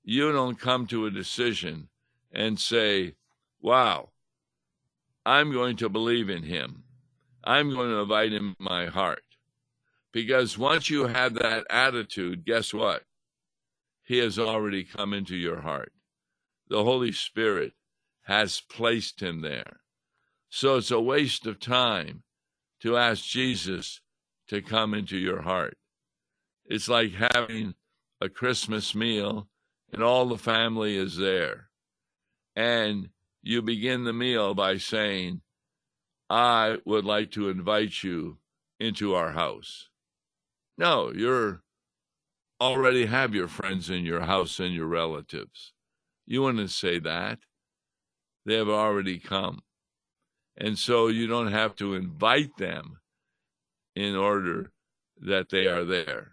You 0.04 0.32
don't 0.32 0.58
come 0.58 0.86
to 0.88 1.06
a 1.06 1.10
decision 1.10 1.88
and 2.32 2.58
say, 2.58 3.14
Wow, 3.60 4.10
I'm 5.26 5.52
going 5.52 5.76
to 5.78 5.88
believe 5.88 6.30
in 6.30 6.44
him. 6.44 6.84
I'm 7.42 7.70
going 7.70 7.90
to 7.90 7.98
invite 7.98 8.32
him 8.32 8.54
in 8.58 8.64
my 8.64 8.86
heart. 8.86 9.22
Because 10.12 10.56
once 10.56 10.88
you 10.88 11.06
have 11.06 11.34
that 11.34 11.66
attitude, 11.68 12.44
guess 12.44 12.72
what? 12.72 13.02
He 14.02 14.18
has 14.18 14.38
already 14.38 14.84
come 14.84 15.12
into 15.12 15.36
your 15.36 15.60
heart. 15.60 15.92
The 16.68 16.84
Holy 16.84 17.12
Spirit 17.12 17.72
has 18.22 18.60
placed 18.60 19.20
him 19.20 19.42
there. 19.42 19.80
So 20.48 20.76
it's 20.76 20.90
a 20.90 21.00
waste 21.00 21.46
of 21.46 21.60
time 21.60 22.22
to 22.80 22.96
ask 22.96 23.24
Jesus 23.24 24.00
to 24.48 24.62
come 24.62 24.94
into 24.94 25.16
your 25.16 25.42
heart. 25.42 25.76
It's 26.64 26.88
like 26.88 27.12
having 27.12 27.74
a 28.20 28.28
Christmas 28.28 28.94
meal 28.94 29.48
and 29.92 30.02
all 30.02 30.26
the 30.26 30.38
family 30.38 30.96
is 30.96 31.16
there. 31.16 31.70
And 32.56 33.10
you 33.42 33.62
begin 33.62 34.04
the 34.04 34.12
meal 34.12 34.54
by 34.54 34.78
saying, 34.78 35.40
I 36.28 36.78
would 36.84 37.04
like 37.04 37.30
to 37.32 37.48
invite 37.48 38.02
you 38.02 38.38
into 38.78 39.14
our 39.14 39.32
house. 39.32 39.88
No, 40.76 41.12
you're 41.14 41.62
already 42.60 43.06
have 43.06 43.34
your 43.34 43.48
friends 43.48 43.88
in 43.88 44.04
your 44.04 44.22
house 44.22 44.58
and 44.58 44.74
your 44.74 44.86
relatives. 44.86 45.72
You 46.26 46.42
wouldn't 46.42 46.70
say 46.70 46.98
that. 46.98 47.38
They 48.44 48.54
have 48.54 48.68
already 48.68 49.18
come. 49.18 49.62
And 50.56 50.78
so 50.78 51.06
you 51.06 51.26
don't 51.26 51.52
have 51.52 51.76
to 51.76 51.94
invite 51.94 52.56
them 52.58 52.98
in 53.98 54.14
order 54.14 54.70
that 55.20 55.48
they 55.48 55.66
are 55.66 55.84
there. 55.84 56.32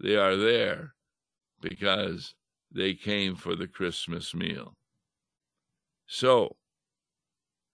They 0.00 0.14
are 0.14 0.36
there 0.36 0.94
because 1.60 2.34
they 2.70 2.94
came 2.94 3.34
for 3.34 3.56
the 3.56 3.66
Christmas 3.66 4.32
meal. 4.32 4.76
So, 6.06 6.54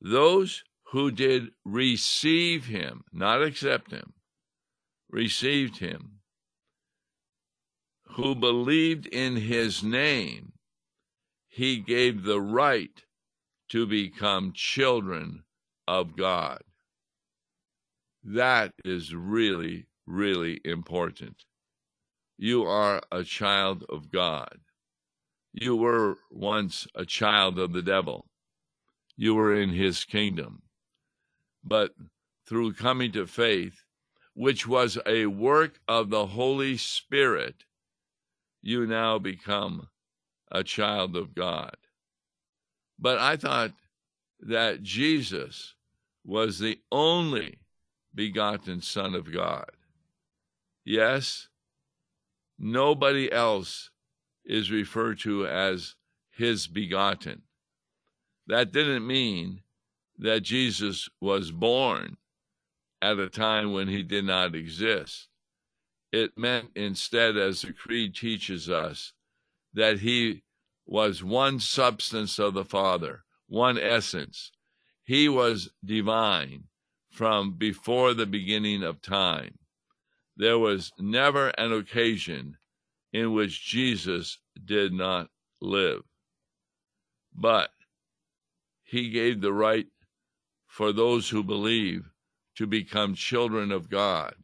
those 0.00 0.64
who 0.92 1.10
did 1.10 1.50
receive 1.66 2.64
him, 2.64 3.04
not 3.12 3.42
accept 3.42 3.90
him, 3.90 4.14
received 5.10 5.78
him, 5.78 6.20
who 8.16 8.34
believed 8.34 9.06
in 9.06 9.36
his 9.36 9.82
name, 9.82 10.52
he 11.46 11.76
gave 11.76 12.22
the 12.22 12.40
right 12.40 13.02
to 13.68 13.86
become 13.86 14.52
children 14.54 15.44
of 15.86 16.16
God. 16.16 16.62
That 18.24 18.72
is 18.86 19.14
really, 19.14 19.86
really 20.06 20.58
important. 20.64 21.44
You 22.38 22.64
are 22.64 23.02
a 23.12 23.22
child 23.22 23.84
of 23.90 24.10
God. 24.10 24.60
You 25.52 25.76
were 25.76 26.16
once 26.30 26.86
a 26.94 27.04
child 27.04 27.58
of 27.58 27.72
the 27.72 27.82
devil. 27.82 28.26
You 29.16 29.34
were 29.34 29.54
in 29.54 29.70
his 29.70 30.04
kingdom. 30.04 30.62
But 31.62 31.92
through 32.46 32.74
coming 32.74 33.12
to 33.12 33.26
faith, 33.26 33.84
which 34.32 34.66
was 34.66 34.98
a 35.06 35.26
work 35.26 35.78
of 35.86 36.08
the 36.08 36.26
Holy 36.26 36.78
Spirit, 36.78 37.64
you 38.62 38.86
now 38.86 39.18
become 39.18 39.88
a 40.50 40.64
child 40.64 41.14
of 41.14 41.34
God. 41.34 41.76
But 42.98 43.18
I 43.18 43.36
thought 43.36 43.72
that 44.40 44.82
Jesus 44.82 45.74
was 46.24 46.58
the 46.58 46.80
only 46.90 47.58
begotten 48.14 48.80
Son 48.80 49.14
of 49.14 49.32
God. 49.32 49.70
Yes, 50.84 51.48
nobody 52.58 53.32
else 53.32 53.90
is 54.44 54.70
referred 54.70 55.18
to 55.20 55.46
as 55.46 55.94
his 56.30 56.66
begotten. 56.66 57.42
That 58.46 58.72
didn't 58.72 59.06
mean 59.06 59.62
that 60.18 60.42
Jesus 60.42 61.08
was 61.20 61.50
born 61.50 62.16
at 63.00 63.18
a 63.18 63.28
time 63.28 63.72
when 63.72 63.88
he 63.88 64.02
did 64.02 64.24
not 64.24 64.54
exist. 64.54 65.28
It 66.12 66.38
meant 66.38 66.70
instead, 66.76 67.36
as 67.36 67.62
the 67.62 67.72
Creed 67.72 68.14
teaches 68.14 68.70
us, 68.70 69.12
that 69.72 70.00
he 70.00 70.42
was 70.86 71.24
one 71.24 71.58
substance 71.58 72.38
of 72.38 72.54
the 72.54 72.64
Father, 72.64 73.24
one 73.48 73.78
essence. 73.78 74.52
He 75.02 75.28
was 75.28 75.70
divine 75.84 76.64
from 77.14 77.52
before 77.52 78.12
the 78.12 78.26
beginning 78.26 78.82
of 78.82 79.00
time. 79.00 79.56
There 80.36 80.58
was 80.58 80.92
never 80.98 81.48
an 81.50 81.72
occasion 81.72 82.58
in 83.12 83.32
which 83.32 83.64
Jesus 83.64 84.38
did 84.64 84.92
not 84.92 85.30
live. 85.60 86.02
But 87.32 87.70
he 88.82 89.10
gave 89.10 89.40
the 89.40 89.52
right 89.52 89.86
for 90.66 90.92
those 90.92 91.30
who 91.30 91.44
believe 91.44 92.10
to 92.56 92.66
become 92.66 93.14
children 93.14 93.70
of 93.70 93.88
God. 93.88 94.34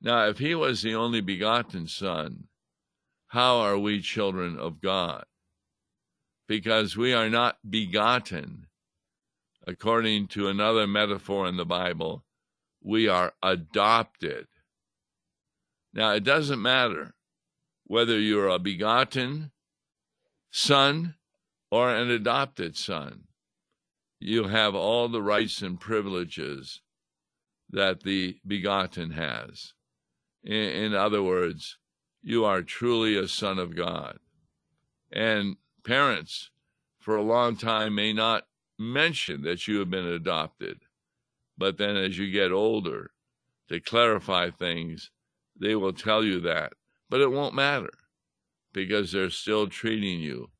Now, 0.00 0.26
if 0.26 0.38
he 0.38 0.54
was 0.54 0.82
the 0.82 0.94
only 0.94 1.20
begotten 1.20 1.86
Son, 1.86 2.44
how 3.28 3.58
are 3.58 3.78
we 3.78 4.00
children 4.00 4.58
of 4.58 4.80
God? 4.80 5.24
Because 6.48 6.96
we 6.96 7.12
are 7.12 7.28
not 7.28 7.58
begotten, 7.68 8.68
according 9.66 10.28
to 10.28 10.48
another 10.48 10.86
metaphor 10.86 11.46
in 11.46 11.56
the 11.56 11.64
Bible, 11.64 12.24
we 12.82 13.08
are 13.08 13.32
adopted. 13.42 14.46
Now, 15.92 16.12
it 16.12 16.24
doesn't 16.24 16.60
matter 16.60 17.14
whether 17.84 18.18
you're 18.18 18.48
a 18.48 18.58
begotten 18.58 19.52
son 20.50 21.14
or 21.70 21.94
an 21.94 22.10
adopted 22.10 22.76
son. 22.76 23.24
You 24.20 24.48
have 24.48 24.74
all 24.74 25.08
the 25.08 25.22
rights 25.22 25.62
and 25.62 25.80
privileges 25.80 26.80
that 27.70 28.02
the 28.02 28.38
begotten 28.46 29.12
has. 29.12 29.74
In, 30.42 30.54
in 30.54 30.94
other 30.94 31.22
words, 31.22 31.78
you 32.22 32.44
are 32.44 32.62
truly 32.62 33.16
a 33.16 33.28
son 33.28 33.58
of 33.58 33.76
God. 33.76 34.18
And 35.12 35.56
parents, 35.84 36.50
for 36.98 37.16
a 37.16 37.22
long 37.22 37.56
time, 37.56 37.94
may 37.94 38.12
not 38.12 38.44
mention 38.78 39.42
that 39.42 39.66
you 39.68 39.78
have 39.78 39.90
been 39.90 40.06
adopted. 40.06 40.80
But 41.56 41.78
then 41.78 41.96
as 41.96 42.18
you 42.18 42.30
get 42.30 42.52
older, 42.52 43.10
to 43.68 43.80
clarify 43.80 44.50
things, 44.50 45.10
they 45.58 45.74
will 45.74 45.92
tell 45.92 46.24
you 46.24 46.40
that. 46.40 46.72
But 47.08 47.20
it 47.20 47.30
won't 47.30 47.54
matter 47.54 47.92
because 48.72 49.12
they're 49.12 49.30
still 49.30 49.68
treating 49.68 50.20
you 50.20 50.50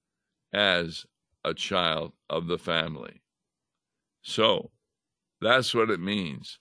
as 0.52 1.04
a 1.44 1.52
child 1.52 2.12
of 2.30 2.46
the 2.46 2.58
family. 2.58 3.20
So 4.22 4.70
that's 5.40 5.74
what 5.74 5.90
it 5.90 6.00
means 6.00 6.58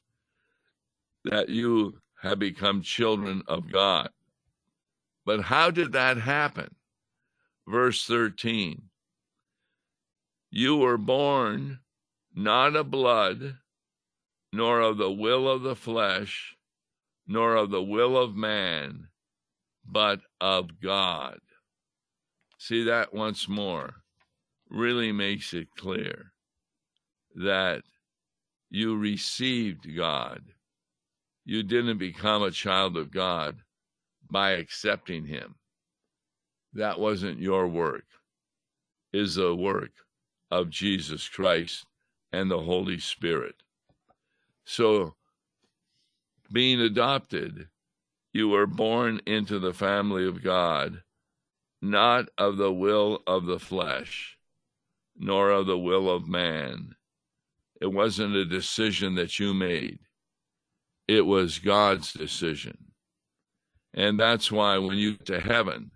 that 1.24 1.48
you 1.48 2.00
have 2.22 2.40
become 2.40 2.82
children 2.82 3.44
of 3.48 3.72
God. 3.72 4.10
But 5.26 5.42
how 5.42 5.72
did 5.72 5.94
that 5.94 6.18
happen? 6.18 6.76
Verse 7.68 8.06
13 8.06 8.82
You 10.56 10.78
were 10.78 11.00
born 11.00 11.80
not 12.32 12.76
of 12.76 12.92
blood, 12.92 13.58
nor 14.52 14.82
of 14.82 14.98
the 14.98 15.10
will 15.10 15.50
of 15.50 15.64
the 15.64 15.76
flesh, 15.76 16.56
nor 17.26 17.56
of 17.56 17.72
the 17.72 17.82
will 17.82 18.16
of 18.16 18.36
man, 18.36 19.08
but 19.84 20.20
of 20.40 20.80
God. 20.80 21.40
See 22.60 22.84
that 22.84 23.16
once 23.16 23.50
more 23.50 23.96
really 24.70 25.12
makes 25.12 25.56
it 25.56 25.70
clear 25.76 26.34
that 27.34 27.82
you 28.70 28.96
received 28.96 29.96
God 29.98 30.44
you 31.46 31.64
didn't 31.64 31.98
become 31.98 32.44
a 32.44 32.52
child 32.52 32.96
of 32.96 33.10
God 33.10 33.64
by 34.30 34.52
accepting 34.52 35.26
Him. 35.26 35.56
That 36.74 37.00
wasn't 37.00 37.40
your 37.40 37.68
work, 37.68 38.06
is 39.12 39.34
the 39.34 39.56
work 39.56 39.90
of 40.54 40.70
Jesus 40.70 41.28
Christ 41.28 41.86
and 42.32 42.50
the 42.50 42.62
Holy 42.62 43.00
Spirit. 43.00 43.56
So, 44.66 45.16
being 46.52 46.80
adopted, 46.80 47.68
you 48.32 48.50
were 48.50 48.68
born 48.68 49.22
into 49.26 49.60
the 49.60 49.74
family 49.74 50.28
of 50.28 50.44
God, 50.44 51.04
not 51.82 52.30
of 52.38 52.58
the 52.58 52.72
will 52.72 53.22
of 53.28 53.46
the 53.46 53.60
flesh, 53.60 54.38
nor 55.18 55.50
of 55.50 55.66
the 55.66 55.78
will 55.78 56.10
of 56.10 56.28
man. 56.28 56.96
It 57.82 57.88
wasn't 57.88 58.36
a 58.36 58.46
decision 58.46 59.16
that 59.16 59.40
you 59.40 59.54
made 59.54 60.00
it 61.08 61.22
was 61.22 61.60
God's 61.60 62.14
decision. 62.14 62.78
And 63.94 64.20
that's 64.20 64.52
why 64.52 64.78
when 64.78 64.98
you 64.98 65.18
get 65.18 65.26
to 65.28 65.40
heaven 65.40 65.92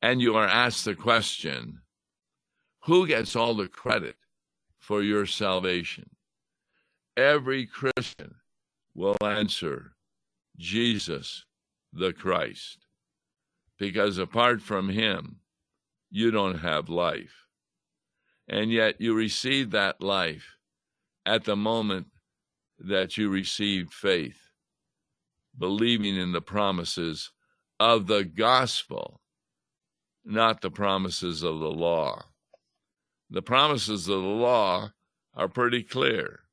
and 0.00 0.20
you 0.20 0.36
are 0.36 0.46
asked 0.46 0.84
the 0.84 0.94
question, 0.94 1.80
who 2.84 3.06
gets 3.06 3.34
all 3.34 3.54
the 3.54 3.68
credit 3.68 4.16
for 4.78 5.02
your 5.02 5.26
salvation? 5.26 6.10
Every 7.16 7.66
Christian 7.66 8.34
will 8.94 9.16
answer 9.22 9.92
Jesus 10.58 11.44
the 11.92 12.12
Christ. 12.12 12.86
Because 13.78 14.18
apart 14.18 14.60
from 14.60 14.88
him, 14.88 15.36
you 16.10 16.30
don't 16.30 16.58
have 16.58 16.88
life. 16.88 17.46
And 18.48 18.70
yet 18.70 19.00
you 19.00 19.14
receive 19.14 19.70
that 19.70 20.02
life 20.02 20.56
at 21.24 21.44
the 21.44 21.56
moment 21.56 22.08
that 22.78 23.16
you 23.16 23.30
received 23.30 23.92
faith 23.92 24.50
believing 25.56 26.16
in 26.16 26.32
the 26.32 26.42
promises 26.42 27.30
of 27.80 28.06
the 28.06 28.24
gospel, 28.24 29.20
not 30.24 30.60
the 30.60 30.70
promises 30.70 31.42
of 31.42 31.58
the 31.60 31.70
law. 31.70 32.22
The 33.34 33.42
promises 33.42 34.06
of 34.06 34.22
the 34.22 34.28
law 34.28 34.92
are 35.34 35.48
pretty 35.48 35.82
clear. 35.82 36.44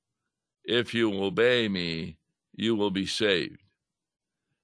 If 0.64 0.96
you 0.96 1.14
obey 1.24 1.68
me, 1.68 2.18
you 2.54 2.76
will 2.76 2.90
be 2.90 3.06
saved. 3.06 3.62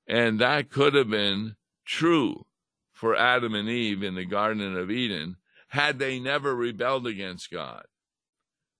And 0.08 0.40
that 0.40 0.72
could 0.72 0.96
have 0.96 1.12
been 1.12 1.58
true 1.86 2.48
for 2.92 3.16
Adam 3.16 3.54
and 3.54 3.70
Eve 3.70 4.02
in 4.02 4.16
the 4.16 4.26
Garden 4.26 4.76
of 4.76 4.90
Eden 4.90 5.38
had 5.68 6.00
they 6.00 6.20
never 6.20 6.56
rebelled 6.56 7.06
against 7.06 7.52
God. 7.52 7.86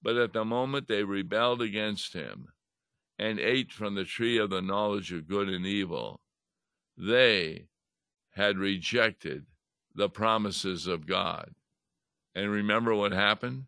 But 0.02 0.16
at 0.16 0.34
the 0.34 0.44
moment 0.44 0.88
they 0.88 1.04
rebelled 1.04 1.62
against 1.62 2.14
him, 2.14 2.48
and 3.20 3.40
ate 3.40 3.72
from 3.72 3.94
the 3.94 4.06
tree 4.06 4.40
of 4.40 4.50
the 4.50 4.64
knowledge 4.64 5.12
of 5.12 5.28
good 5.28 5.48
and 5.48 5.64
evil, 5.64 6.22
they 6.98 7.68
had 8.32 8.58
rejected 8.58 9.46
the 9.94 10.10
promises 10.10 10.88
of 10.88 11.06
God. 11.06 11.54
And 12.38 12.52
remember 12.52 12.94
what 12.94 13.14
happened? 13.14 13.66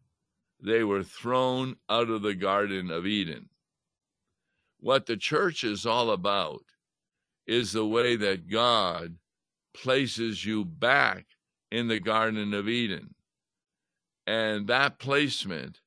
They 0.62 0.84
were 0.84 1.02
thrown 1.02 1.78
out 1.90 2.12
of 2.12 2.22
the 2.22 2.36
Garden 2.36 2.92
of 2.92 3.08
Eden. 3.08 3.50
What 4.80 5.08
the 5.08 5.18
church 5.18 5.64
is 5.64 5.88
all 5.88 6.12
about 6.12 6.62
is 7.48 7.72
the 7.72 7.88
way 7.88 8.16
that 8.18 8.48
God 8.48 9.16
places 9.74 10.46
you 10.46 10.66
back 10.66 11.26
in 11.72 11.88
the 11.88 12.00
Garden 12.00 12.54
of 12.54 12.70
Eden. 12.70 13.16
And 14.28 14.68
that 14.68 15.00
placement 15.00 15.80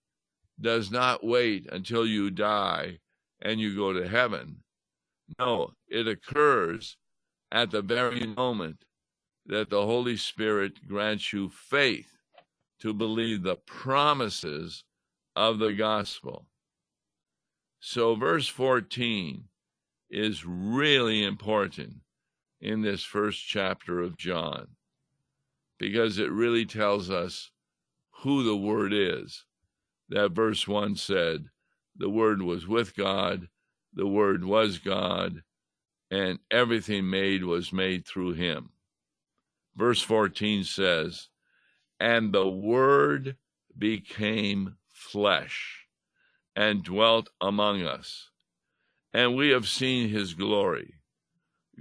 does 0.61 0.91
not 0.91 1.25
wait 1.25 1.69
until 1.71 2.05
you 2.05 2.33
die 2.33 2.99
and 3.41 3.61
you 3.61 3.77
go 3.77 3.93
to 3.93 4.09
heaven. 4.09 4.65
No, 5.39 5.75
it 5.87 6.09
occurs 6.09 6.97
at 7.53 7.71
the 7.71 7.83
very 7.83 8.27
moment 8.27 8.85
that 9.47 9.71
the 9.71 9.87
Holy 9.87 10.17
Spirit 10.17 10.89
grants 10.89 11.33
you 11.33 11.49
faith 11.49 12.13
to 12.83 12.93
believe 12.93 13.43
the 13.43 13.55
promises 13.55 14.83
of 15.37 15.61
the 15.61 15.73
gospel. 15.73 16.47
So, 17.79 18.17
verse 18.17 18.49
14 18.49 19.45
is 20.11 20.45
really 20.45 21.25
important 21.25 22.01
in 22.61 22.83
this 22.83 23.05
first 23.05 23.47
chapter 23.47 24.01
of 24.01 24.17
John 24.17 24.67
because 25.79 26.19
it 26.19 26.33
really 26.33 26.67
tells 26.67 27.09
us 27.09 27.53
who 28.23 28.43
the 28.43 28.57
Word 28.57 28.93
is. 28.93 29.45
That 30.09 30.33
verse 30.33 30.67
1 30.67 30.97
said, 30.97 31.45
the 31.97 32.11
Word 32.11 32.43
was 32.43 32.67
with 32.67 32.97
God, 32.97 33.49
the 33.95 34.09
Word 34.09 34.45
was 34.45 34.79
God, 34.79 35.43
and 36.11 36.41
everything 36.51 37.09
made 37.09 37.45
was 37.45 37.73
made 37.73 38.07
through 38.07 38.33
him. 38.33 38.71
Verse 39.77 40.03
14 40.03 40.65
says, 40.65 41.29
And 42.03 42.33
the 42.33 42.49
Word 42.49 43.37
became 43.79 44.75
flesh 44.89 45.87
and 46.57 46.83
dwelt 46.83 47.31
among 47.41 47.85
us, 47.85 48.29
and 49.13 49.37
we 49.37 49.51
have 49.51 49.69
seen 49.69 50.09
his 50.09 50.35
glory. 50.35 50.95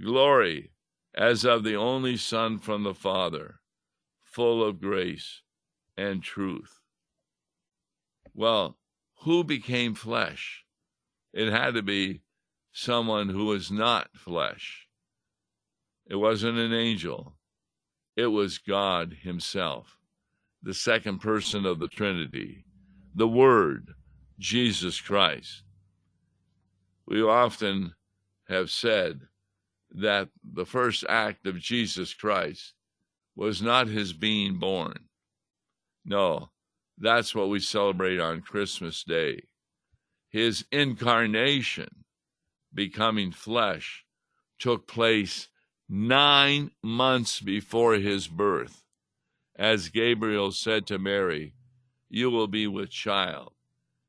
Glory 0.00 0.70
as 1.12 1.44
of 1.44 1.64
the 1.64 1.74
only 1.74 2.16
Son 2.16 2.60
from 2.60 2.84
the 2.84 2.94
Father, 2.94 3.56
full 4.22 4.62
of 4.62 4.80
grace 4.80 5.42
and 5.96 6.22
truth. 6.22 6.78
Well, 8.32 8.78
who 9.22 9.42
became 9.42 9.96
flesh? 9.96 10.64
It 11.32 11.50
had 11.50 11.74
to 11.74 11.82
be 11.82 12.22
someone 12.70 13.28
who 13.28 13.46
was 13.46 13.72
not 13.72 14.16
flesh. 14.16 14.86
It 16.06 16.14
wasn't 16.14 16.58
an 16.58 16.72
angel, 16.72 17.34
it 18.14 18.28
was 18.28 18.58
God 18.58 19.16
Himself. 19.22 19.98
The 20.62 20.74
second 20.74 21.18
person 21.18 21.66
of 21.66 21.78
the 21.78 21.88
Trinity, 21.88 22.64
the 23.14 23.28
Word, 23.28 23.94
Jesus 24.38 25.00
Christ. 25.00 25.62
We 27.06 27.22
often 27.22 27.94
have 28.48 28.70
said 28.70 29.20
that 29.92 30.28
the 30.44 30.64
first 30.64 31.04
act 31.08 31.46
of 31.46 31.58
Jesus 31.58 32.14
Christ 32.14 32.74
was 33.34 33.60
not 33.60 33.88
his 33.88 34.12
being 34.12 34.58
born. 34.58 35.08
No, 36.04 36.50
that's 36.98 37.34
what 37.34 37.48
we 37.48 37.60
celebrate 37.60 38.20
on 38.20 38.40
Christmas 38.40 39.04
Day. 39.04 39.42
His 40.28 40.64
incarnation, 40.72 42.04
becoming 42.72 43.32
flesh, 43.32 44.04
took 44.58 44.86
place 44.86 45.48
nine 45.88 46.70
months 46.82 47.40
before 47.40 47.94
his 47.94 48.28
birth. 48.28 48.81
As 49.62 49.90
Gabriel 49.90 50.50
said 50.50 50.88
to 50.88 50.98
Mary, 50.98 51.54
You 52.08 52.30
will 52.32 52.48
be 52.48 52.66
with 52.66 52.90
child, 52.90 53.52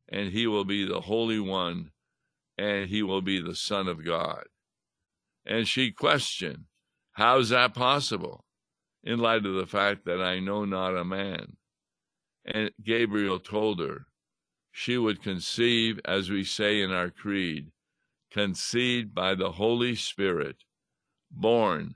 and 0.09 0.31
he 0.31 0.47
will 0.47 0.65
be 0.65 0.83
the 0.83 1.01
Holy 1.01 1.39
One, 1.39 1.91
and 2.57 2.89
he 2.89 3.03
will 3.03 3.21
be 3.21 3.39
the 3.39 3.53
Son 3.53 3.87
of 3.87 4.03
God. 4.03 4.45
And 5.45 5.67
she 5.67 5.91
questioned, 5.91 6.65
How 7.11 7.37
is 7.37 7.49
that 7.49 7.75
possible? 7.75 8.45
In 9.03 9.19
light 9.19 9.45
of 9.45 9.53
the 9.53 9.67
fact 9.67 10.05
that 10.05 10.19
I 10.19 10.39
know 10.39 10.65
not 10.65 10.97
a 10.97 11.05
man. 11.05 11.57
And 12.43 12.71
Gabriel 12.83 13.39
told 13.39 13.79
her 13.79 14.07
she 14.71 14.97
would 14.97 15.21
conceive, 15.21 15.99
as 16.03 16.31
we 16.31 16.43
say 16.43 16.81
in 16.81 16.89
our 16.89 17.11
creed, 17.11 17.71
conceived 18.31 19.13
by 19.13 19.35
the 19.35 19.51
Holy 19.51 19.93
Spirit, 19.93 20.63
born 21.29 21.93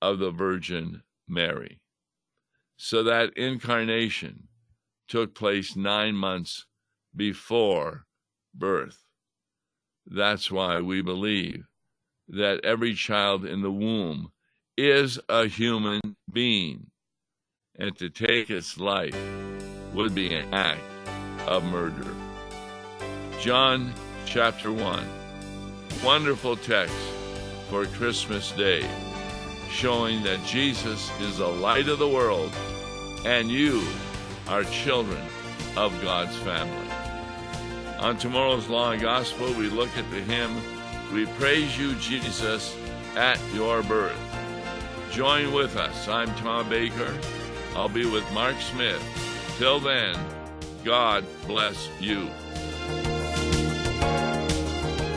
of 0.00 0.18
the 0.18 0.30
Virgin 0.30 1.02
Mary. 1.28 1.82
So 2.76 3.02
that 3.04 3.36
incarnation 3.36 4.48
took 5.08 5.34
place 5.34 5.76
nine 5.76 6.14
months 6.14 6.66
before 7.14 8.06
birth. 8.54 9.04
That's 10.06 10.50
why 10.50 10.80
we 10.80 11.02
believe 11.02 11.66
that 12.28 12.64
every 12.64 12.94
child 12.94 13.44
in 13.44 13.62
the 13.62 13.70
womb 13.70 14.32
is 14.76 15.18
a 15.28 15.46
human 15.46 16.00
being, 16.32 16.90
and 17.78 17.96
to 17.98 18.10
take 18.10 18.50
its 18.50 18.78
life 18.78 19.16
would 19.92 20.14
be 20.14 20.34
an 20.34 20.52
act 20.52 20.80
of 21.46 21.64
murder. 21.64 22.14
John 23.40 23.92
chapter 24.26 24.72
1. 24.72 25.06
Wonderful 26.02 26.56
text 26.56 26.96
for 27.70 27.86
Christmas 27.86 28.50
Day, 28.52 28.88
showing 29.74 30.22
that 30.22 30.44
Jesus 30.44 31.10
is 31.20 31.38
the 31.38 31.48
light 31.48 31.88
of 31.88 31.98
the 31.98 32.08
world 32.08 32.52
and 33.24 33.50
you 33.50 33.82
are 34.46 34.62
children 34.64 35.20
of 35.76 35.92
God's 36.00 36.36
family. 36.36 36.88
On 37.98 38.16
tomorrow's 38.16 38.68
Law 38.68 38.92
and 38.92 39.02
Gospel, 39.02 39.52
we 39.54 39.68
look 39.68 39.90
at 39.96 40.08
the 40.10 40.20
hymn, 40.20 40.54
We 41.12 41.26
Praise 41.38 41.76
You, 41.76 41.94
Jesus, 41.96 42.76
at 43.16 43.40
Your 43.52 43.82
Birth. 43.82 44.16
Join 45.10 45.52
with 45.52 45.76
us. 45.76 46.06
I'm 46.06 46.32
Tom 46.36 46.68
Baker. 46.68 47.12
I'll 47.74 47.88
be 47.88 48.06
with 48.06 48.30
Mark 48.32 48.60
Smith. 48.60 49.02
Till 49.58 49.80
then, 49.80 50.16
God 50.84 51.24
bless 51.46 51.88
you. 51.98 52.28